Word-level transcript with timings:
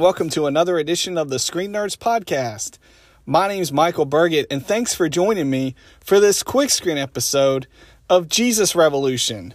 welcome 0.00 0.30
to 0.30 0.46
another 0.46 0.78
edition 0.78 1.18
of 1.18 1.28
the 1.28 1.38
Screen 1.38 1.74
Nerds 1.74 1.94
Podcast. 1.94 2.78
My 3.26 3.48
name 3.48 3.60
is 3.60 3.70
Michael 3.70 4.06
Burgett, 4.06 4.46
and 4.50 4.64
thanks 4.64 4.94
for 4.94 5.10
joining 5.10 5.50
me 5.50 5.74
for 6.02 6.18
this 6.18 6.42
quick 6.42 6.70
screen 6.70 6.96
episode 6.96 7.66
of 8.08 8.26
Jesus 8.26 8.74
Revolution. 8.74 9.52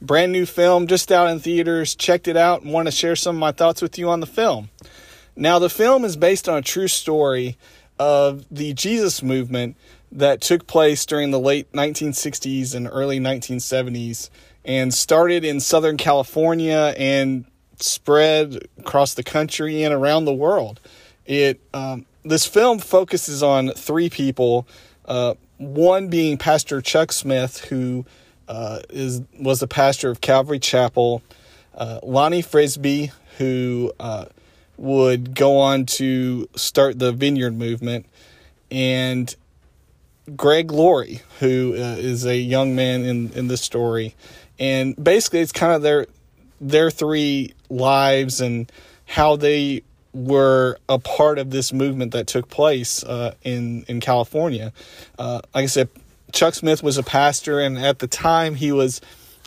Brand 0.00 0.30
new 0.30 0.46
film, 0.46 0.86
just 0.86 1.10
out 1.10 1.28
in 1.28 1.40
theaters. 1.40 1.96
Checked 1.96 2.28
it 2.28 2.36
out 2.36 2.62
and 2.62 2.72
want 2.72 2.86
to 2.86 2.92
share 2.92 3.16
some 3.16 3.34
of 3.34 3.40
my 3.40 3.50
thoughts 3.50 3.82
with 3.82 3.98
you 3.98 4.08
on 4.08 4.20
the 4.20 4.26
film. 4.26 4.70
Now, 5.34 5.58
the 5.58 5.68
film 5.68 6.04
is 6.04 6.16
based 6.16 6.48
on 6.48 6.58
a 6.58 6.62
true 6.62 6.86
story 6.86 7.58
of 7.98 8.46
the 8.52 8.74
Jesus 8.74 9.20
movement 9.20 9.76
that 10.12 10.40
took 10.40 10.68
place 10.68 11.04
during 11.06 11.32
the 11.32 11.40
late 11.40 11.72
1960s 11.72 12.72
and 12.72 12.86
early 12.86 13.18
1970s 13.18 14.30
and 14.64 14.94
started 14.94 15.44
in 15.44 15.58
Southern 15.58 15.96
California 15.96 16.94
and 16.96 17.46
spread 17.82 18.68
across 18.78 19.14
the 19.14 19.22
country 19.22 19.82
and 19.82 19.94
around 19.94 20.24
the 20.24 20.34
world. 20.34 20.80
It 21.26 21.60
um, 21.74 22.06
this 22.24 22.46
film 22.46 22.78
focuses 22.78 23.42
on 23.42 23.70
three 23.70 24.10
people. 24.10 24.66
Uh, 25.04 25.34
one 25.58 26.08
being 26.08 26.38
Pastor 26.38 26.80
Chuck 26.80 27.12
Smith, 27.12 27.64
who 27.66 28.06
uh, 28.48 28.80
is 28.90 29.22
was 29.38 29.60
the 29.60 29.68
pastor 29.68 30.10
of 30.10 30.20
Calvary 30.20 30.58
Chapel. 30.58 31.22
Uh, 31.74 32.00
Lonnie 32.02 32.42
Frisbee, 32.42 33.12
who 33.36 33.92
uh, 34.00 34.26
would 34.76 35.34
go 35.34 35.58
on 35.58 35.86
to 35.86 36.48
start 36.56 36.98
the 36.98 37.12
Vineyard 37.12 37.56
movement, 37.56 38.06
and 38.70 39.34
Greg 40.36 40.72
Laurie, 40.72 41.20
who 41.40 41.74
uh, 41.74 41.96
is 41.98 42.26
a 42.26 42.36
young 42.36 42.74
man 42.74 43.04
in 43.04 43.30
in 43.32 43.48
this 43.48 43.60
story, 43.60 44.14
and 44.58 45.02
basically 45.02 45.40
it's 45.40 45.52
kind 45.52 45.72
of 45.72 45.82
their 45.82 46.06
their 46.60 46.90
three 46.90 47.54
lives 47.68 48.40
and 48.40 48.70
how 49.06 49.36
they 49.36 49.82
were 50.12 50.78
a 50.88 50.98
part 50.98 51.38
of 51.38 51.50
this 51.50 51.72
movement 51.72 52.12
that 52.12 52.26
took 52.26 52.48
place 52.48 53.04
uh, 53.04 53.34
in 53.42 53.84
in 53.88 54.00
California. 54.00 54.72
Uh, 55.18 55.40
like 55.54 55.64
I 55.64 55.66
said, 55.66 55.88
Chuck 56.32 56.54
Smith 56.54 56.82
was 56.82 56.98
a 56.98 57.02
pastor, 57.02 57.60
and 57.60 57.78
at 57.78 57.98
the 57.98 58.06
time 58.06 58.54
he 58.54 58.72
was 58.72 59.00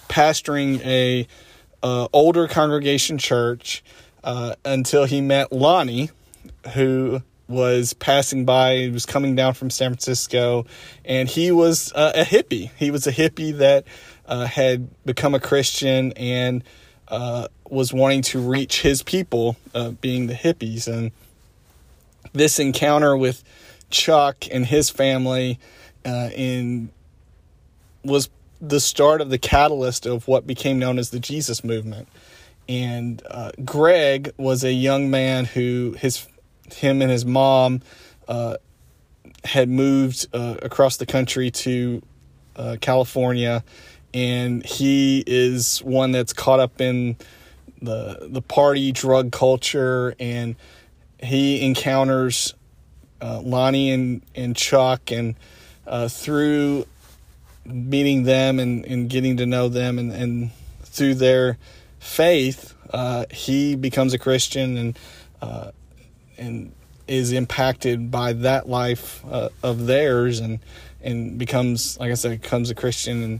pastoring 0.07 0.83
a 0.85 1.27
uh, 1.83 2.07
older 2.13 2.47
congregation 2.47 3.17
church 3.17 3.83
uh, 4.23 4.55
until 4.63 5.05
he 5.05 5.21
met 5.21 5.51
Lonnie, 5.51 6.09
who 6.73 7.21
was 7.47 7.93
passing 7.93 8.45
by. 8.45 8.77
He 8.77 8.89
was 8.89 9.05
coming 9.05 9.35
down 9.35 9.55
from 9.55 9.69
San 9.69 9.91
Francisco, 9.91 10.65
and 11.03 11.27
he 11.27 11.51
was 11.51 11.91
uh, 11.93 12.13
a 12.15 12.23
hippie. 12.23 12.71
He 12.77 12.91
was 12.91 13.07
a 13.07 13.11
hippie 13.11 13.57
that 13.57 13.85
had 14.27 14.87
become 15.05 15.35
a 15.35 15.39
Christian 15.41 16.13
and 16.13 16.63
uh, 17.11 17.49
was 17.69 17.93
wanting 17.93 18.21
to 18.21 18.39
reach 18.39 18.81
his 18.81 19.03
people, 19.03 19.57
uh, 19.75 19.89
being 19.89 20.27
the 20.27 20.33
hippies. 20.33 20.87
And 20.87 21.11
this 22.31 22.57
encounter 22.57 23.15
with 23.17 23.43
Chuck 23.89 24.45
and 24.49 24.65
his 24.65 24.89
family 24.89 25.59
uh, 26.05 26.29
in 26.33 26.89
was 28.03 28.29
the 28.61 28.79
start 28.79 29.21
of 29.21 29.29
the 29.29 29.37
catalyst 29.37 30.05
of 30.05 30.27
what 30.27 30.47
became 30.47 30.79
known 30.79 30.97
as 30.97 31.09
the 31.09 31.19
Jesus 31.19 31.63
movement. 31.63 32.07
And 32.69 33.21
uh, 33.29 33.51
Greg 33.65 34.31
was 34.37 34.63
a 34.63 34.71
young 34.71 35.11
man 35.11 35.45
who 35.45 35.95
his 35.99 36.27
him 36.73 37.01
and 37.01 37.11
his 37.11 37.25
mom 37.25 37.81
uh, 38.29 38.55
had 39.43 39.67
moved 39.67 40.27
uh, 40.33 40.55
across 40.61 40.95
the 40.97 41.05
country 41.05 41.51
to 41.51 42.01
California 42.79 43.63
and 44.13 44.65
he 44.65 45.23
is 45.25 45.79
one 45.79 46.11
that's 46.11 46.33
caught 46.33 46.59
up 46.59 46.81
in 46.81 47.15
the 47.81 48.27
the 48.29 48.41
party 48.41 48.91
drug 48.91 49.31
culture 49.31 50.15
and 50.19 50.55
he 51.21 51.65
encounters 51.65 52.53
uh, 53.21 53.39
Lonnie 53.41 53.91
and, 53.91 54.21
and 54.35 54.55
Chuck 54.55 55.11
and 55.11 55.35
uh, 55.85 56.07
through 56.07 56.87
meeting 57.65 58.23
them 58.23 58.59
and, 58.59 58.85
and 58.85 59.09
getting 59.09 59.37
to 59.37 59.45
know 59.45 59.69
them 59.69 59.99
and, 59.99 60.11
and 60.11 60.51
through 60.83 61.15
their 61.15 61.57
faith 61.99 62.73
uh, 62.91 63.25
he 63.31 63.75
becomes 63.75 64.13
a 64.13 64.19
Christian 64.19 64.77
and 64.77 64.99
uh, 65.41 65.71
and 66.37 66.71
is 67.07 67.31
impacted 67.31 68.11
by 68.11 68.33
that 68.33 68.69
life 68.69 69.23
uh, 69.29 69.49
of 69.63 69.85
theirs 69.85 70.39
and 70.39 70.59
and 71.01 71.37
becomes 71.37 71.99
like 71.99 72.11
I 72.11 72.15
said 72.15 72.41
becomes 72.41 72.69
a 72.69 72.75
Christian 72.75 73.23
and 73.23 73.39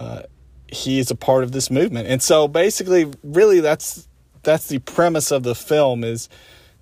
uh, 0.00 0.22
he 0.66 0.98
is 0.98 1.10
a 1.10 1.14
part 1.14 1.44
of 1.44 1.52
this 1.52 1.70
movement. 1.70 2.08
And 2.08 2.22
so 2.22 2.48
basically, 2.48 3.12
really, 3.22 3.60
that's 3.60 4.08
that's 4.42 4.66
the 4.68 4.78
premise 4.78 5.30
of 5.30 5.42
the 5.42 5.54
film 5.54 6.04
is 6.04 6.30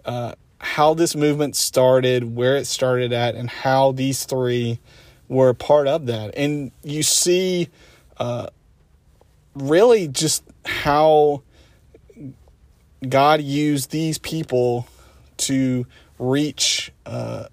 uh, 0.04 0.34
how 0.58 0.94
this 0.94 1.16
movement 1.16 1.56
started, 1.56 2.36
where 2.36 2.56
it 2.56 2.66
started 2.66 3.12
at, 3.12 3.34
and 3.34 3.50
how 3.50 3.90
these 3.90 4.24
three 4.24 4.78
were 5.26 5.48
a 5.48 5.54
part 5.54 5.88
of 5.88 6.06
that. 6.06 6.32
And 6.36 6.70
you 6.84 7.02
see, 7.02 7.70
uh, 8.18 8.50
really, 9.54 10.06
just 10.06 10.44
how 10.64 11.42
God 13.08 13.40
used 13.42 13.90
these 13.90 14.18
people 14.18 14.86
to 15.38 15.86
reach 16.20 16.92
uh, 17.04 17.46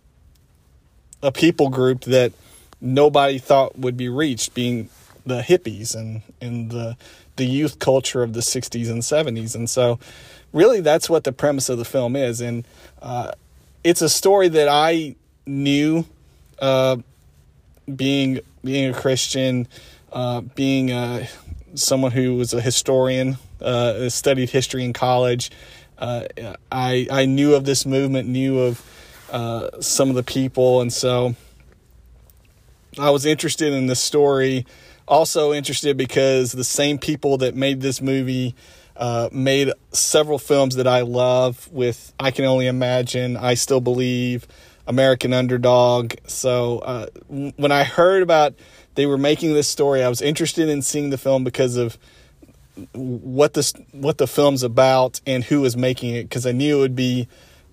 a 1.24 1.32
people 1.32 1.70
group 1.70 2.02
that 2.02 2.34
nobody 2.80 3.40
thought 3.40 3.80
would 3.80 3.98
be 3.98 4.10
reached, 4.10 4.54
being 4.54 4.90
the 5.26 5.42
hippies 5.42 5.96
and 5.96 6.22
and 6.40 6.72
the 6.72 6.98
the 7.36 7.46
youth 7.46 7.80
culture 7.80 8.24
of 8.24 8.34
the 8.34 8.40
60s 8.40 8.90
and 8.90 9.02
70s 9.02 9.56
and 9.56 9.70
so 9.70 10.00
really 10.56 10.80
that's 10.80 11.10
what 11.10 11.26
the 11.26 11.34
premise 11.34 11.70
of 11.70 11.78
the 11.78 11.86
film 11.86 12.16
is. 12.16 12.42
And 12.42 12.66
uh, 13.02 13.34
it's 13.84 14.02
a 14.02 14.10
story 14.10 14.48
that 14.48 14.68
I 14.70 15.16
knew 15.46 16.06
uh, 16.58 16.98
being 17.94 18.40
being 18.64 18.90
a 18.90 18.94
Christian 18.94 19.68
uh, 20.12 20.42
being 20.42 20.92
uh, 20.92 21.28
someone 21.76 22.14
who 22.14 22.36
was 22.36 22.54
a 22.54 22.62
historian 22.62 23.38
uh, 23.62 24.10
studied 24.10 24.50
history 24.50 24.84
in 24.84 24.94
college 24.94 25.52
uh, 25.98 26.24
I 26.72 27.08
I 27.12 27.26
knew 27.26 27.54
of 27.54 27.66
this 27.66 27.86
movement 27.86 28.28
knew 28.28 28.60
of 28.60 28.82
some 29.82 30.10
of 30.10 30.16
the 30.16 30.24
people. 30.24 30.80
And 30.80 30.92
so 30.92 31.36
I 32.98 33.10
was 33.10 33.26
interested 33.26 33.74
in 33.74 33.88
the 33.88 33.96
story 33.96 34.66
also 35.08 35.54
interested 35.54 35.98
because 35.98 36.52
the 36.52 36.64
same 36.64 36.98
people 36.98 37.38
that 37.38 37.56
made 37.56 37.82
this 37.82 38.02
movie 38.02 38.56
uh, 38.98 39.30
made 39.32 39.72
several 39.92 40.40
films 40.40 40.76
that 40.76 40.88
I 40.88 41.02
love 41.02 41.70
with 41.72 42.14
I 42.20 42.32
Can 42.32 42.46
Only 42.46 42.68
Imagine, 42.68 43.38
I 43.38 43.56
Still 43.56 43.82
Believe, 43.82 44.48
American 44.88 45.34
Underdog. 45.34 46.14
So 46.28 46.80
uh, 46.80 47.08
when 47.28 47.72
I 47.72 47.84
heard 47.84 48.24
about 48.24 48.56
they 48.96 49.06
were 49.06 49.18
making 49.18 49.54
this 49.54 49.68
story, 49.68 50.04
I 50.04 50.10
was 50.10 50.22
interested 50.22 50.70
in 50.70 50.82
seeing 50.82 51.10
the 51.10 51.18
film 51.18 51.44
because 51.44 51.76
of 51.76 51.98
what 52.94 53.54
this 53.54 53.74
what 53.92 54.18
the 54.18 54.28
film's 54.28 54.64
about 54.64 55.22
and 55.26 55.44
who 55.44 55.62
was 55.62 55.78
making 55.78 56.16
it 56.16 56.24
because 56.24 56.46
I 56.46 56.52
knew 56.52 56.78
it 56.78 56.82
would 56.82 56.96
be 56.96 57.28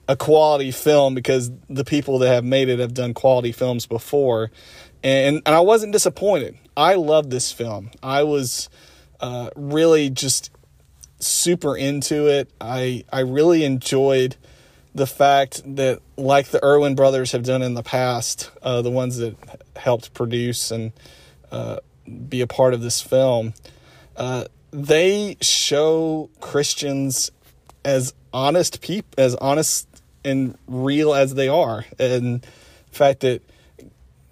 a 0.08 0.16
quality 0.16 0.70
film 0.70 1.14
because 1.14 1.50
the 1.68 1.84
people 1.84 2.18
that 2.18 2.28
have 2.28 2.44
made 2.44 2.68
it 2.68 2.78
have 2.78 2.94
done 2.94 3.14
quality 3.14 3.52
films 3.52 3.86
before 3.86 4.50
and 5.02 5.42
and 5.44 5.54
I 5.54 5.60
wasn't 5.60 5.92
disappointed. 5.92 6.58
I 6.76 6.94
loved 6.94 7.30
this 7.30 7.52
film. 7.52 7.90
I 8.02 8.22
was 8.22 8.68
uh, 9.20 9.50
really 9.56 10.10
just 10.10 10.50
super 11.18 11.76
into 11.76 12.28
it. 12.28 12.50
I 12.60 13.04
I 13.12 13.20
really 13.20 13.64
enjoyed 13.64 14.36
the 14.94 15.06
fact 15.06 15.62
that, 15.76 16.00
like 16.16 16.48
the 16.48 16.62
Erwin 16.62 16.94
brothers 16.94 17.32
have 17.32 17.42
done 17.42 17.62
in 17.62 17.74
the 17.74 17.82
past, 17.82 18.50
uh, 18.62 18.82
the 18.82 18.90
ones 18.90 19.16
that 19.16 19.36
helped 19.76 20.12
produce 20.12 20.70
and 20.70 20.92
uh, 21.50 21.78
be 22.28 22.40
a 22.40 22.46
part 22.46 22.74
of 22.74 22.82
this 22.82 23.00
film, 23.00 23.54
uh, 24.16 24.44
they 24.70 25.36
show 25.40 26.28
Christians 26.40 27.30
as 27.84 28.12
honest 28.32 28.80
people, 28.82 29.10
as 29.18 29.34
honest 29.36 29.88
and 30.24 30.56
real 30.66 31.14
as 31.14 31.34
they 31.34 31.48
are, 31.48 31.84
and 31.98 32.42
the 32.42 32.96
fact 32.96 33.20
that 33.20 33.42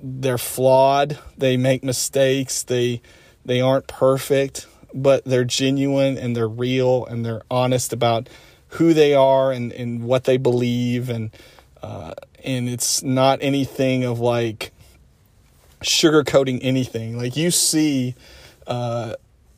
they're 0.03 0.39
flawed, 0.39 1.19
they 1.37 1.57
make 1.57 1.85
mistakes, 1.85 2.63
they 2.63 3.03
they 3.45 3.61
aren't 3.61 3.87
perfect, 3.87 4.67
but 4.95 5.25
they're 5.25 5.45
genuine 5.45 6.19
and 6.19 6.37
they're 6.37 6.49
real 6.49 7.07
and 7.07 7.25
they're 7.25 7.43
honest 7.51 7.93
about 7.93 8.29
who 8.75 8.95
they 8.95 9.15
are 9.15 9.51
and, 9.51 9.73
and 9.73 10.05
what 10.05 10.25
they 10.25 10.37
believe 10.37 11.09
and 11.09 11.31
uh, 11.83 12.13
and 12.45 12.69
it's 12.69 13.03
not 13.03 13.39
anything 13.43 14.05
of 14.05 14.21
like 14.21 14.73
sugarcoating 15.81 16.59
anything. 16.63 17.17
Like 17.17 17.37
you 17.37 17.51
see 17.51 18.15
uh, 18.67 19.15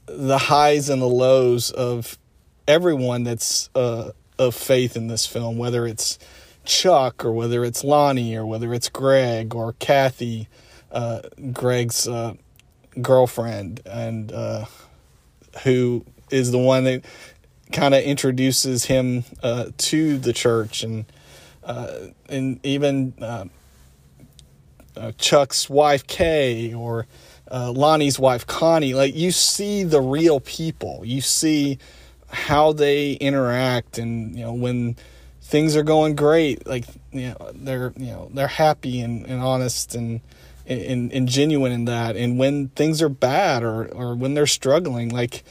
the 0.07 0.39
highs 0.39 0.89
and 0.89 1.03
the 1.03 1.07
lows 1.07 1.71
of 1.71 2.19
everyone 2.67 3.25
that's 3.25 3.71
uh, 3.75 4.11
of 4.39 4.55
faith 4.55 4.97
in 4.97 5.09
this 5.09 5.27
film, 5.27 5.59
whether 5.59 5.87
it's 5.87 6.19
Chuck 6.65 7.25
or 7.25 7.33
whether 7.33 7.65
it's 7.65 7.85
Lonnie 7.85 8.37
or 8.37 8.47
whether 8.47 8.73
it's 8.73 8.89
Greg 8.89 9.55
or 9.55 9.75
Kathy, 9.75 10.49
uh, 10.91 11.23
Greg's 11.53 12.07
uh, 12.07 12.35
girlfriend, 13.01 13.81
and 13.87 14.33
uh, 14.33 14.67
who 15.65 16.05
is 16.31 16.51
the 16.51 16.59
one 16.59 16.85
that 16.85 17.05
kind 17.73 17.95
of 17.95 18.03
introduces 18.03 18.85
him 18.85 19.25
uh, 19.43 19.67
to 19.79 20.19
the 20.19 20.33
church 20.33 20.83
and 20.83 21.07
uh, 21.65 22.09
and 22.29 22.65
even 22.65 23.15
uh, 23.21 23.45
uh, 24.97 25.13
Chuck's 25.19 25.71
wife 25.71 26.07
Kay 26.07 26.75
or 26.75 27.07
Lonnie's 27.51 28.19
wife 28.19 28.47
Connie. 28.47 28.95
Like 28.95 29.15
you 29.15 29.31
see 29.31 29.85
the 29.85 30.01
real 30.01 30.41
people. 30.41 31.03
You 31.05 31.21
see 31.21 31.79
how 32.29 32.73
they 32.73 33.13
interact, 33.13 33.99
and 33.99 34.35
you 34.35 34.45
know 34.45 34.55
when 34.55 34.97
things 35.53 35.77
are 35.77 35.83
going 35.83 36.17
great, 36.17 36.67
like 36.67 36.87
you 37.13 37.29
know 37.29 37.51
they're 37.55 37.93
you 37.99 38.07
know 38.07 38.31
they're 38.33 38.49
happy 38.49 39.03
and, 39.03 39.27
and 39.27 39.43
honest 39.43 39.95
and, 39.95 40.23
and 40.67 41.13
and 41.13 41.29
genuine 41.29 41.73
in 41.73 41.85
that. 41.85 42.17
And 42.17 42.39
when 42.39 42.69
things 42.69 43.03
are 43.03 43.11
bad 43.11 43.63
or 43.63 43.87
or 43.95 44.15
when 44.15 44.33
they're 44.33 44.47
struggling, 44.47 45.11
like 45.11 45.45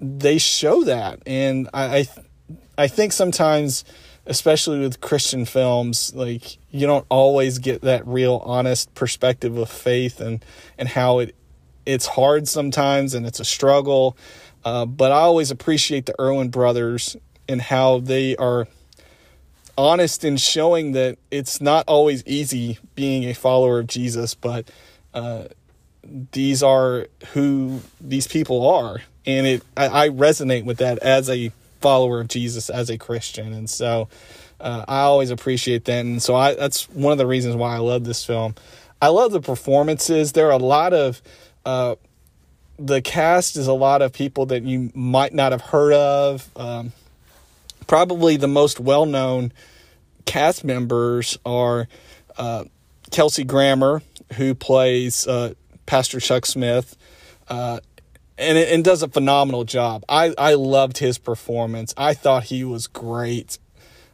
they 0.00 0.38
show 0.38 0.82
that. 0.84 1.22
And 1.26 1.68
I 1.74 1.98
I, 1.98 2.06
I 2.78 2.88
think 2.88 3.12
sometimes 3.12 3.84
especially 4.24 4.80
with 4.80 5.00
Christian 5.02 5.44
films, 5.44 6.14
like 6.14 6.56
you 6.70 6.86
don't 6.86 7.06
always 7.10 7.58
get 7.58 7.82
that 7.82 8.06
real 8.06 8.42
honest 8.46 8.94
perspective 8.94 9.58
of 9.58 9.68
faith 9.68 10.22
and 10.22 10.42
and 10.78 10.88
how 10.88 11.18
it 11.18 11.36
it's 11.84 12.06
hard 12.06 12.48
sometimes 12.48 13.12
and 13.12 13.26
it's 13.26 13.40
a 13.40 13.44
struggle. 13.44 14.16
Uh, 14.64 14.86
but 14.86 15.12
I 15.12 15.20
always 15.20 15.50
appreciate 15.50 16.06
the 16.06 16.18
Erwin 16.18 16.48
brothers 16.48 17.14
and 17.46 17.60
how 17.60 17.98
they 18.00 18.34
are 18.36 18.66
honest 19.78 20.24
in 20.24 20.36
showing 20.36 20.92
that 20.92 21.16
it's 21.30 21.60
not 21.60 21.84
always 21.86 22.22
easy 22.26 22.78
being 22.94 23.24
a 23.24 23.32
follower 23.32 23.78
of 23.78 23.86
Jesus, 23.86 24.34
but 24.34 24.70
uh, 25.14 25.44
these 26.32 26.62
are 26.62 27.06
who 27.32 27.80
these 28.00 28.26
people 28.26 28.68
are, 28.68 28.98
and 29.24 29.46
it 29.46 29.62
I, 29.76 30.06
I 30.06 30.08
resonate 30.10 30.64
with 30.64 30.78
that 30.78 30.98
as 30.98 31.30
a 31.30 31.52
follower 31.80 32.20
of 32.20 32.28
Jesus 32.28 32.68
as 32.68 32.90
a 32.90 32.98
Christian, 32.98 33.52
and 33.52 33.70
so 33.70 34.08
uh, 34.60 34.84
I 34.88 35.00
always 35.00 35.30
appreciate 35.30 35.84
that. 35.84 36.04
And 36.04 36.22
so 36.22 36.34
I, 36.34 36.54
that's 36.54 36.88
one 36.90 37.12
of 37.12 37.18
the 37.18 37.26
reasons 37.26 37.56
why 37.56 37.74
I 37.74 37.78
love 37.78 38.04
this 38.04 38.24
film. 38.24 38.54
I 39.00 39.08
love 39.08 39.30
the 39.30 39.40
performances. 39.40 40.32
There 40.32 40.48
are 40.48 40.52
a 40.52 40.56
lot 40.58 40.92
of 40.92 41.22
uh, 41.64 41.94
the 42.78 43.00
cast 43.00 43.56
is 43.56 43.66
a 43.66 43.72
lot 43.72 44.02
of 44.02 44.12
people 44.12 44.46
that 44.46 44.62
you 44.62 44.90
might 44.94 45.34
not 45.34 45.52
have 45.52 45.60
heard 45.60 45.92
of. 45.92 46.48
Um, 46.56 46.92
probably 47.88 48.36
the 48.36 48.46
most 48.46 48.78
well 48.78 49.04
known 49.04 49.52
cast 50.24 50.62
members 50.62 51.36
are 51.44 51.88
uh, 52.36 52.64
Kelsey 53.10 53.42
Grammer, 53.42 54.02
who 54.34 54.54
plays 54.54 55.26
uh, 55.26 55.54
Pastor 55.86 56.20
Chuck 56.20 56.46
Smith. 56.46 56.96
Uh, 57.48 57.80
and 58.36 58.56
and 58.56 58.84
does 58.84 59.02
a 59.02 59.08
phenomenal 59.08 59.64
job. 59.64 60.04
I 60.08 60.32
I 60.38 60.54
loved 60.54 60.98
his 60.98 61.18
performance. 61.18 61.92
I 61.96 62.14
thought 62.14 62.44
he 62.44 62.62
was 62.62 62.86
great. 62.86 63.58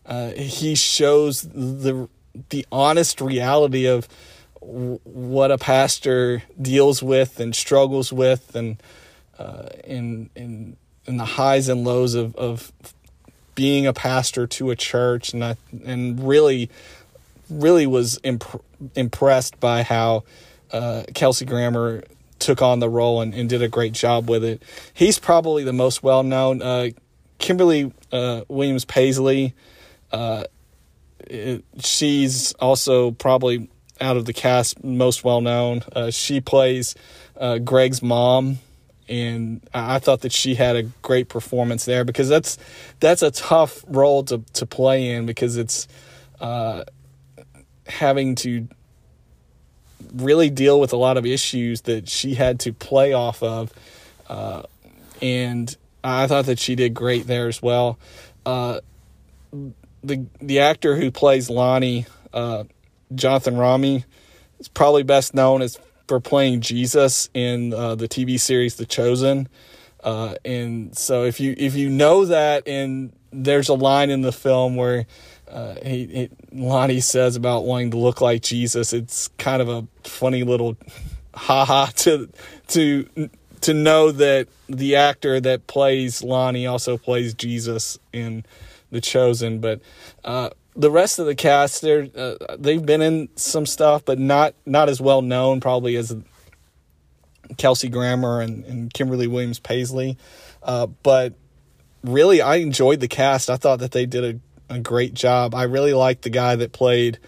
Uh, 0.06 0.30
he 0.30 0.74
shows 0.74 1.42
the 1.42 2.08
the 2.48 2.66
honest 2.72 3.20
reality 3.20 3.86
of 3.86 4.08
what 4.60 5.50
a 5.50 5.58
pastor 5.58 6.42
deals 6.60 7.02
with 7.02 7.38
and 7.38 7.54
struggles 7.54 8.12
with, 8.12 8.56
and 8.56 8.82
uh, 9.38 9.68
in 9.84 10.30
in 10.34 10.76
in 11.04 11.18
the 11.18 11.24
highs 11.24 11.68
and 11.68 11.84
lows 11.84 12.14
of 12.14 12.34
of 12.36 12.72
being 13.54 13.86
a 13.86 13.92
pastor 13.92 14.46
to 14.46 14.70
a 14.70 14.76
church, 14.76 15.32
and 15.32 15.44
I 15.44 15.56
and 15.84 16.26
really 16.26 16.70
really 17.50 17.86
was 17.86 18.18
imp- 18.22 18.64
impressed 18.94 19.60
by 19.60 19.82
how 19.82 20.24
uh, 20.72 21.04
Kelsey 21.14 21.44
Grammer 21.44 22.02
took 22.38 22.62
on 22.62 22.80
the 22.80 22.88
role 22.88 23.20
and, 23.20 23.34
and, 23.34 23.48
did 23.48 23.62
a 23.62 23.68
great 23.68 23.92
job 23.92 24.28
with 24.28 24.44
it. 24.44 24.62
He's 24.92 25.18
probably 25.18 25.62
the 25.62 25.72
most 25.72 26.02
well 26.02 26.22
known. 26.22 26.62
Uh, 26.62 26.88
Kimberly 27.38 27.92
uh, 28.12 28.42
Williams 28.48 28.84
Paisley, 28.84 29.54
uh, 30.12 30.44
she's 31.78 32.52
also 32.54 33.12
probably 33.12 33.68
out 34.00 34.16
of 34.16 34.24
the 34.24 34.32
cast 34.32 34.82
most 34.82 35.24
well 35.24 35.40
known. 35.40 35.82
Uh, 35.94 36.10
she 36.10 36.40
plays 36.40 36.94
uh, 37.36 37.58
Greg's 37.58 38.02
mom, 38.02 38.58
and 39.08 39.60
I 39.72 39.98
thought 39.98 40.22
that 40.22 40.32
she 40.32 40.54
had 40.54 40.76
a 40.76 40.82
great 41.02 41.28
performance 41.28 41.84
there 41.84 42.04
because 42.04 42.28
that's 42.28 42.58
that's 43.00 43.22
a 43.22 43.30
tough 43.30 43.84
role 43.86 44.24
to 44.24 44.38
to 44.54 44.66
play 44.66 45.10
in 45.10 45.26
because 45.26 45.56
it's 45.56 45.86
uh, 46.40 46.84
having 47.86 48.34
to 48.36 48.68
really 50.14 50.50
deal 50.50 50.80
with 50.80 50.92
a 50.92 50.96
lot 50.96 51.16
of 51.16 51.26
issues 51.26 51.82
that 51.82 52.08
she 52.08 52.34
had 52.34 52.60
to 52.60 52.72
play 52.72 53.12
off 53.12 53.42
of. 53.42 53.72
Uh, 54.28 54.62
and 55.20 55.76
I 56.02 56.26
thought 56.26 56.46
that 56.46 56.58
she 56.58 56.74
did 56.74 56.94
great 56.94 57.26
there 57.26 57.48
as 57.48 57.62
well. 57.62 57.98
Uh, 58.46 58.80
the 60.02 60.26
the 60.40 60.60
actor 60.60 60.96
who 60.96 61.10
plays 61.10 61.48
Lonnie, 61.50 62.06
uh, 62.32 62.64
Jonathan 63.14 63.54
Roumie, 63.54 64.04
is 64.58 64.68
probably 64.68 65.02
best 65.02 65.34
known 65.34 65.62
as 65.62 65.78
for 66.06 66.20
playing 66.20 66.60
Jesus 66.60 67.30
in 67.34 67.72
uh, 67.72 67.94
the 67.94 68.08
TV 68.08 68.38
series 68.38 68.76
The 68.76 68.86
Chosen. 68.86 69.48
Uh, 70.02 70.34
and 70.44 70.96
so 70.96 71.24
if 71.24 71.40
you 71.40 71.54
if 71.56 71.74
you 71.74 71.88
know 71.88 72.26
that, 72.26 72.68
and 72.68 73.12
there's 73.32 73.68
a 73.68 73.74
line 73.74 74.10
in 74.10 74.20
the 74.20 74.32
film 74.32 74.76
where 74.76 75.06
uh, 75.50 75.76
he, 75.82 76.06
he, 76.06 76.30
Lonnie 76.52 77.00
says 77.00 77.36
about 77.36 77.64
wanting 77.64 77.90
to 77.92 77.96
look 77.96 78.20
like 78.20 78.42
Jesus. 78.42 78.92
It's 78.92 79.28
kind 79.38 79.62
of 79.62 79.68
a 79.68 79.86
funny 80.06 80.42
little 80.42 80.76
haha 81.34 81.86
to 81.86 82.28
to 82.68 83.30
to 83.62 83.74
know 83.74 84.12
that 84.12 84.48
the 84.68 84.96
actor 84.96 85.40
that 85.40 85.66
plays 85.66 86.22
Lonnie 86.22 86.66
also 86.66 86.98
plays 86.98 87.32
Jesus 87.32 87.98
in 88.12 88.44
The 88.90 89.00
Chosen. 89.00 89.60
But 89.60 89.80
uh, 90.22 90.50
the 90.76 90.90
rest 90.90 91.18
of 91.18 91.26
the 91.26 91.34
cast, 91.34 91.82
they're 91.82 92.08
uh, 92.16 92.56
they've 92.58 92.84
been 92.84 93.02
in 93.02 93.28
some 93.36 93.66
stuff, 93.66 94.04
but 94.04 94.18
not 94.18 94.54
not 94.66 94.88
as 94.88 95.00
well 95.00 95.22
known 95.22 95.60
probably 95.60 95.96
as 95.96 96.16
Kelsey 97.56 97.88
Grammer 97.88 98.40
and, 98.40 98.64
and 98.64 98.92
Kimberly 98.92 99.26
Williams 99.26 99.58
Paisley. 99.58 100.16
Uh, 100.62 100.86
but 100.86 101.34
really, 102.02 102.40
I 102.40 102.56
enjoyed 102.56 103.00
the 103.00 103.08
cast. 103.08 103.50
I 103.50 103.56
thought 103.56 103.80
that 103.80 103.92
they 103.92 104.06
did 104.06 104.36
a 104.36 104.74
a 104.74 104.80
great 104.80 105.14
job. 105.14 105.54
I 105.54 105.64
really 105.64 105.92
liked 105.92 106.22
the 106.22 106.30
guy 106.30 106.56
that 106.56 106.72
played 106.72 107.18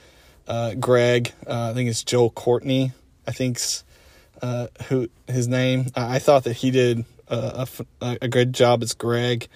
uh, 0.49 0.75
Greg. 0.75 1.33
Uh, 1.47 1.71
I 1.71 1.75
think 1.75 1.91
it's 1.91 2.03
Joel 2.03 2.31
Courtney. 2.31 2.93
I 3.27 3.33
think's 3.33 3.85
uh, 4.43 4.69
who 4.89 5.09
his 5.29 5.49
name. 5.49 5.87
I, 5.95 6.17
I 6.17 6.19
thought 6.19 6.45
that 6.45 6.55
he 6.55 6.71
did 6.71 7.05
a, 7.29 7.67
a, 8.01 8.19
a, 8.23 8.29
good 8.29 8.53
job 8.53 8.83
as 8.83 8.95
Greg. 8.95 9.49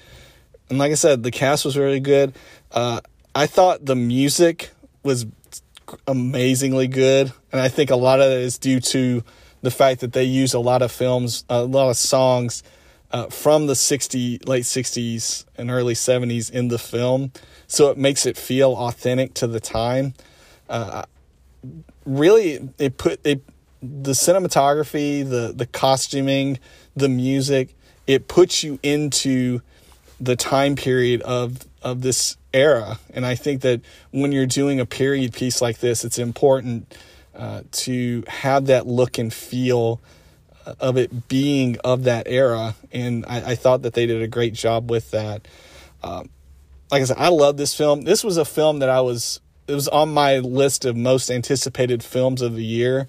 And 0.68 0.78
like 0.78 0.90
I 0.90 0.94
said, 0.94 1.22
the 1.22 1.30
cast 1.30 1.64
was 1.64 1.76
really 1.76 2.00
good. 2.00 2.34
Uh, 2.72 3.00
I 3.34 3.46
thought 3.46 3.84
the 3.86 3.96
music 3.96 4.70
was 5.02 5.26
amazingly 6.06 6.88
good, 6.88 7.32
and 7.52 7.60
I 7.60 7.68
think 7.68 7.90
a 7.90 7.96
lot 7.96 8.20
of 8.20 8.30
it 8.30 8.40
is 8.40 8.58
due 8.58 8.80
to 8.80 9.22
the 9.62 9.70
fact 9.70 10.00
that 10.00 10.12
they 10.12 10.24
use 10.24 10.54
a 10.54 10.58
lot 10.58 10.82
of 10.82 10.90
films, 10.90 11.44
a 11.48 11.62
lot 11.62 11.90
of 11.90 11.96
songs 11.96 12.62
uh, 13.12 13.26
from 13.26 13.66
the 13.66 13.74
60 13.74 14.40
late 14.46 14.64
60s 14.64 15.44
and 15.56 15.70
early 15.70 15.94
70s 15.94 16.50
in 16.50 16.68
the 16.68 16.78
film 16.78 17.32
so 17.70 17.88
it 17.90 17.96
makes 17.96 18.26
it 18.26 18.36
feel 18.36 18.74
authentic 18.74 19.32
to 19.34 19.46
the 19.46 19.60
time. 19.60 20.14
Uh, 20.68 21.04
really 22.04 22.68
it 22.78 22.96
put 22.96 23.20
it 23.24 23.42
the 23.82 24.12
cinematography 24.12 25.28
the 25.28 25.52
the 25.54 25.66
costuming 25.66 26.58
the 26.96 27.08
music 27.08 27.74
it 28.06 28.28
puts 28.28 28.64
you 28.64 28.78
into 28.82 29.60
the 30.20 30.36
time 30.36 30.76
period 30.76 31.22
of 31.22 31.58
of 31.82 32.02
this 32.02 32.36
era 32.52 32.98
and 33.14 33.24
i 33.24 33.34
think 33.34 33.62
that 33.62 33.80
when 34.10 34.32
you're 34.32 34.46
doing 34.46 34.78
a 34.80 34.86
period 34.86 35.32
piece 35.32 35.62
like 35.62 35.78
this 35.78 36.04
it's 36.04 36.18
important 36.18 36.94
uh, 37.34 37.62
to 37.72 38.22
have 38.28 38.66
that 38.66 38.86
look 38.86 39.16
and 39.16 39.32
feel 39.32 40.00
of 40.78 40.96
it 40.96 41.28
being 41.28 41.78
of 41.78 42.04
that 42.04 42.26
era, 42.28 42.74
and 42.92 43.24
I, 43.26 43.52
I 43.52 43.54
thought 43.54 43.82
that 43.82 43.94
they 43.94 44.06
did 44.06 44.22
a 44.22 44.28
great 44.28 44.54
job 44.54 44.90
with 44.90 45.10
that. 45.10 45.46
Um, 46.02 46.28
like 46.90 47.02
I 47.02 47.04
said, 47.04 47.16
I 47.18 47.28
love 47.28 47.56
this 47.56 47.74
film. 47.74 48.02
This 48.02 48.24
was 48.24 48.36
a 48.36 48.44
film 48.44 48.80
that 48.80 48.88
I 48.88 49.00
was 49.00 49.40
it 49.66 49.74
was 49.74 49.88
on 49.88 50.12
my 50.12 50.38
list 50.38 50.84
of 50.84 50.96
most 50.96 51.30
anticipated 51.30 52.02
films 52.02 52.42
of 52.42 52.54
the 52.54 52.64
year, 52.64 53.08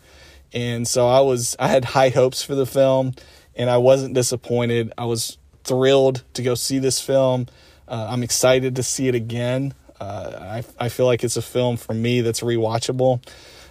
and 0.53 0.87
so 0.87 1.07
I 1.07 1.21
was 1.21 1.55
I 1.59 1.67
had 1.67 1.85
high 1.85 2.09
hopes 2.09 2.43
for 2.43 2.55
the 2.55 2.65
film, 2.65 3.13
and 3.55 3.69
I 3.69 3.77
wasn't 3.77 4.13
disappointed. 4.13 4.93
I 4.97 5.05
was 5.05 5.37
thrilled 5.71 6.21
to 6.33 6.41
go 6.41 6.53
see 6.53 6.79
this 6.79 6.99
film. 6.99 7.47
Uh, 7.87 8.07
I'm 8.09 8.23
excited 8.23 8.75
to 8.75 8.83
see 8.83 9.07
it 9.07 9.15
again. 9.15 9.73
Uh, 10.01 10.59
I 10.77 10.85
I 10.85 10.89
feel 10.89 11.05
like 11.05 11.23
it's 11.23 11.37
a 11.37 11.41
film 11.41 11.77
for 11.77 11.93
me 11.93 12.19
that's 12.19 12.41
rewatchable. 12.41 13.23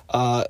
Uh, 0.08 0.44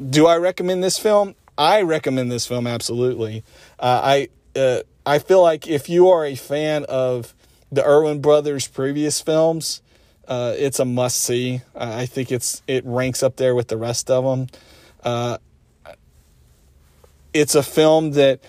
do 0.00 0.26
I 0.26 0.38
recommend 0.38 0.82
this 0.82 0.98
film? 0.98 1.34
I 1.58 1.82
recommend 1.82 2.32
this 2.32 2.46
film 2.46 2.66
absolutely. 2.66 3.44
Uh, 3.78 4.00
I 4.02 4.28
uh, 4.58 4.80
I 5.04 5.18
feel 5.18 5.42
like 5.42 5.68
if 5.68 5.90
you 5.90 6.08
are 6.08 6.24
a 6.24 6.34
fan 6.34 6.86
of 6.88 7.34
the 7.70 7.86
Erwin 7.86 8.22
brothers' 8.22 8.66
previous 8.66 9.20
films, 9.20 9.82
uh, 10.28 10.54
it's 10.56 10.78
a 10.78 10.86
must 10.86 11.20
see. 11.20 11.60
I 11.74 12.06
think 12.06 12.32
it's 12.32 12.62
it 12.66 12.86
ranks 12.86 13.22
up 13.22 13.36
there 13.36 13.54
with 13.54 13.68
the 13.68 13.76
rest 13.76 14.10
of 14.10 14.24
them. 14.24 15.38
It's 17.34 17.54
a 17.54 17.62
film 17.62 18.12
that 18.12 18.40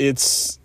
it's 0.00 0.59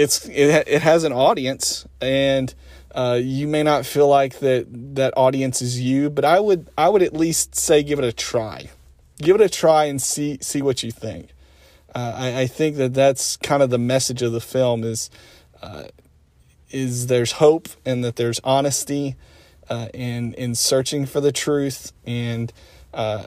it's 0.00 0.26
it 0.26 0.66
it 0.66 0.82
has 0.82 1.04
an 1.04 1.12
audience, 1.12 1.86
and 2.00 2.54
uh, 2.94 3.18
you 3.22 3.46
may 3.46 3.62
not 3.62 3.86
feel 3.86 4.08
like 4.08 4.38
that 4.40 4.66
that 4.94 5.14
audience 5.16 5.62
is 5.62 5.80
you, 5.80 6.10
but 6.10 6.24
I 6.24 6.40
would 6.40 6.68
I 6.76 6.88
would 6.88 7.02
at 7.02 7.12
least 7.12 7.54
say 7.54 7.82
give 7.82 7.98
it 7.98 8.04
a 8.04 8.12
try, 8.12 8.70
give 9.18 9.36
it 9.36 9.42
a 9.42 9.48
try 9.48 9.84
and 9.84 10.00
see 10.00 10.38
see 10.40 10.62
what 10.62 10.82
you 10.82 10.90
think. 10.90 11.30
Uh, 11.94 12.14
I, 12.16 12.40
I 12.42 12.46
think 12.46 12.76
that 12.76 12.94
that's 12.94 13.36
kind 13.36 13.62
of 13.62 13.70
the 13.70 13.78
message 13.78 14.22
of 14.22 14.32
the 14.32 14.40
film 14.40 14.84
is 14.84 15.10
uh, 15.62 15.84
is 16.70 17.08
there's 17.08 17.32
hope 17.32 17.68
and 17.84 18.04
that 18.04 18.16
there's 18.16 18.40
honesty 18.44 19.16
uh, 19.68 19.88
in 19.92 20.34
in 20.34 20.54
searching 20.54 21.06
for 21.06 21.20
the 21.20 21.32
truth 21.32 21.92
and 22.06 22.52
uh, 22.94 23.24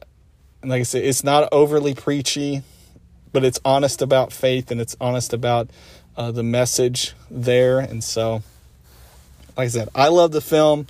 and 0.62 0.72
like 0.72 0.80
I 0.80 0.84
said, 0.84 1.04
it's 1.04 1.24
not 1.24 1.50
overly 1.52 1.94
preachy, 1.94 2.64
but 3.34 3.44
it's 3.44 3.60
honest 3.66 4.02
about 4.02 4.32
faith 4.32 4.72
and 4.72 4.80
it's 4.80 4.96
honest 5.00 5.34
about 5.34 5.70
uh, 6.18 6.32
the 6.32 6.44
message 6.44 7.14
there. 7.30 7.80
And 7.80 8.04
so, 8.04 8.44
like 9.58 9.66
I 9.66 9.68
said, 9.68 9.90
I 9.96 10.10
love 10.10 10.32
the 10.32 10.42
film 10.42 10.88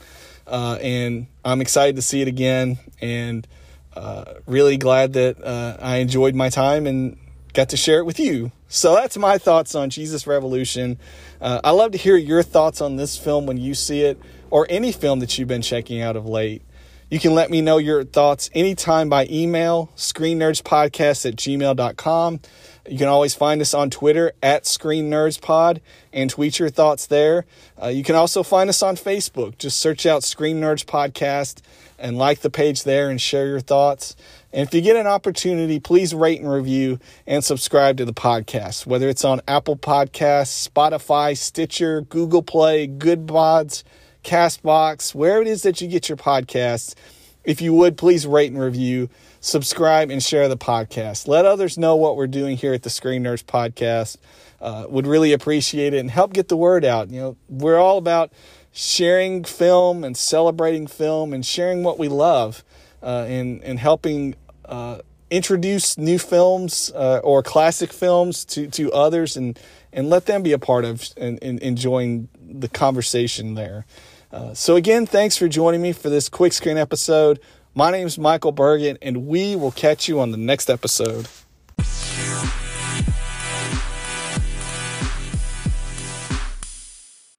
uh, 0.47 0.77
and 0.81 1.27
I'm 1.43 1.61
excited 1.61 1.95
to 1.95 2.01
see 2.01 2.21
it 2.21 2.27
again 2.27 2.77
and 3.01 3.47
uh, 3.95 4.25
really 4.47 4.77
glad 4.77 5.13
that 5.13 5.43
uh, 5.43 5.77
I 5.79 5.97
enjoyed 5.97 6.35
my 6.35 6.49
time 6.49 6.87
and 6.87 7.17
got 7.53 7.69
to 7.69 7.77
share 7.77 7.99
it 7.99 8.05
with 8.05 8.19
you. 8.19 8.51
So 8.67 8.95
that's 8.95 9.17
my 9.17 9.37
thoughts 9.37 9.75
on 9.75 9.89
Jesus 9.89 10.25
Revolution. 10.25 10.97
Uh, 11.39 11.61
I 11.63 11.71
love 11.71 11.91
to 11.91 11.97
hear 11.97 12.15
your 12.15 12.41
thoughts 12.41 12.81
on 12.81 12.95
this 12.95 13.17
film 13.17 13.45
when 13.45 13.57
you 13.57 13.75
see 13.75 14.01
it 14.01 14.19
or 14.49 14.65
any 14.69 14.91
film 14.91 15.19
that 15.19 15.37
you've 15.37 15.47
been 15.47 15.61
checking 15.61 16.01
out 16.01 16.15
of 16.15 16.25
late. 16.25 16.63
You 17.09 17.19
can 17.19 17.35
let 17.35 17.51
me 17.51 17.61
know 17.61 17.77
your 17.77 18.03
thoughts 18.03 18.49
anytime 18.53 19.09
by 19.09 19.27
email, 19.29 19.91
screennerdspodcast 19.95 21.25
at 21.27 21.35
gmail.com. 21.35 22.39
You 22.89 22.97
can 22.97 23.07
always 23.07 23.35
find 23.35 23.61
us 23.61 23.73
on 23.73 23.89
Twitter 23.89 24.33
at 24.41 24.65
Screen 24.65 25.09
Nerds 25.09 25.39
Pod 25.39 25.79
and 26.11 26.29
tweet 26.29 26.59
your 26.59 26.69
thoughts 26.69 27.07
there. 27.07 27.45
Uh, 27.81 27.87
you 27.87 28.03
can 28.03 28.15
also 28.15 28.43
find 28.43 28.69
us 28.69 28.81
on 28.81 28.95
Facebook. 28.95 29.57
Just 29.57 29.77
search 29.77 30.05
out 30.05 30.23
Screen 30.23 30.59
Nerds 30.59 30.83
Podcast 30.83 31.61
and 31.99 32.17
like 32.17 32.39
the 32.39 32.49
page 32.49 32.83
there 32.83 33.09
and 33.09 33.21
share 33.21 33.47
your 33.47 33.61
thoughts. 33.61 34.15
And 34.51 34.67
if 34.67 34.73
you 34.73 34.81
get 34.81 34.95
an 34.95 35.07
opportunity, 35.07 35.79
please 35.79 36.13
rate 36.13 36.41
and 36.41 36.51
review 36.51 36.99
and 37.25 37.43
subscribe 37.43 37.97
to 37.97 38.05
the 38.05 38.13
podcast, 38.13 38.85
whether 38.85 39.07
it's 39.07 39.23
on 39.23 39.39
Apple 39.47 39.77
Podcasts, 39.77 40.67
Spotify, 40.67 41.37
Stitcher, 41.37 42.01
Google 42.01 42.43
Play, 42.43 42.87
Goodpods 42.87 43.83
Castbox, 44.23 45.13
wherever 45.13 45.41
it 45.41 45.47
is 45.47 45.63
that 45.63 45.81
you 45.81 45.87
get 45.87 46.09
your 46.09 46.17
podcasts. 46.17 46.95
If 47.43 47.61
you 47.61 47.73
would, 47.73 47.97
please 47.97 48.25
rate 48.25 48.51
and 48.51 48.61
review, 48.61 49.09
subscribe, 49.41 50.09
and 50.09 50.23
share 50.23 50.47
the 50.47 50.57
podcast. 50.57 51.27
Let 51.27 51.45
others 51.45 51.77
know 51.77 51.95
what 51.95 52.15
we're 52.15 52.27
doing 52.27 52.55
here 52.55 52.73
at 52.73 52.83
the 52.83 52.89
Screen 52.89 53.23
Nerds 53.23 53.43
Podcast. 53.43 54.17
Uh, 54.61 54.85
would 54.87 55.05
really 55.05 55.33
appreciate 55.33 55.93
it 55.93 55.99
and 55.99 56.09
help 56.09 56.31
get 56.31 56.47
the 56.47 56.55
word 56.55 56.85
out. 56.85 57.09
You 57.09 57.19
know, 57.19 57.37
we're 57.49 57.77
all 57.77 57.97
about 57.97 58.31
sharing 58.71 59.43
film 59.43 60.05
and 60.05 60.15
celebrating 60.15 60.87
film 60.87 61.33
and 61.33 61.45
sharing 61.45 61.83
what 61.83 61.99
we 61.99 62.07
love 62.07 62.63
uh, 63.01 63.25
and, 63.27 63.61
and 63.63 63.77
helping 63.77 64.35
uh, 64.65 64.99
introduce 65.29 65.97
new 65.97 66.17
films 66.17 66.91
uh, 66.95 67.19
or 67.23 67.43
classic 67.43 67.91
films 67.91 68.45
to, 68.45 68.67
to 68.67 68.91
others 68.93 69.35
and, 69.35 69.59
and 69.91 70.09
let 70.09 70.27
them 70.27 70.43
be 70.43 70.53
a 70.53 70.59
part 70.59 70.85
of 70.85 71.09
and, 71.17 71.37
and 71.43 71.59
enjoying 71.59 72.29
the 72.41 72.69
conversation 72.69 73.55
there. 73.55 73.85
Uh, 74.33 74.51
so, 74.51 74.75
again, 74.75 75.05
thanks 75.05 75.37
for 75.37 75.47
joining 75.47 75.79
me 75.79 75.93
for 75.93 76.09
this 76.09 76.27
quick 76.27 76.53
screen 76.53 76.75
episode. 76.75 77.39
My 77.75 77.91
name 77.91 78.07
is 78.07 78.17
Michael 78.17 78.51
Burgett, 78.51 78.97
and 78.99 79.27
we 79.27 79.55
will 79.55 79.71
catch 79.71 80.07
you 80.07 80.19
on 80.19 80.31
the 80.31 80.37
next 80.37 80.71
episode. 80.71 81.27